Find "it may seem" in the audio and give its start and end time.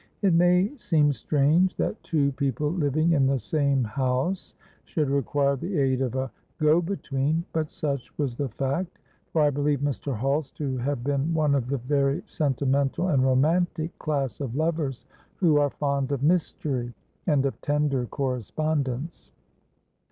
0.23-1.13